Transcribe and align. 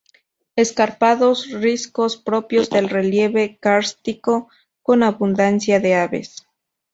Escarpados 0.55 1.51
riscos, 1.51 2.17
propios 2.17 2.71
del 2.71 2.89
relieve 2.89 3.59
kárstico, 3.61 4.49
con 4.81 5.03
abundancia 5.03 5.79
de 5.79 5.93
aves. 5.93 6.47